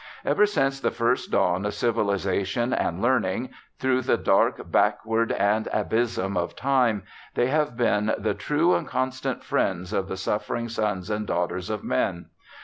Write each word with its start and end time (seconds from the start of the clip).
Ever 0.25 0.47
since 0.47 0.79
the 0.79 0.89
first 0.89 1.29
dawn 1.29 1.63
of 1.63 1.75
civilization 1.75 2.73
and 2.73 3.03
learning, 3.03 3.49
through" 3.77 4.01
the 4.01 4.17
dark 4.17 4.71
back 4.71 5.05
ward, 5.05 5.31
and 5.31 5.67
abysm 5.71 6.35
of 6.37 6.55
time", 6.55 7.03
they 7.35 7.45
have 7.49 7.77
been 7.77 8.11
the 8.17 8.33
true 8.33 8.73
and 8.73 8.87
constant 8.87 9.43
friends 9.43 9.93
of 9.93 10.07
the 10.07 10.17
suffering 10.17 10.69
sons 10.69 11.11
and 11.11 11.27
daughters 11.27 11.69
of 11.69 11.83
men. 11.83 12.29